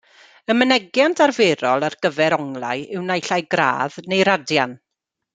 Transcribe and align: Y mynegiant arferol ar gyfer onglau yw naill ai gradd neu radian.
Y 0.51 0.53
mynegiant 0.59 1.17
arferol 1.25 1.85
ar 1.89 1.97
gyfer 2.05 2.35
onglau 2.39 2.81
yw 2.95 3.03
naill 3.09 3.33
ai 3.37 3.41
gradd 3.55 3.99
neu 4.13 4.23
radian. 4.31 4.75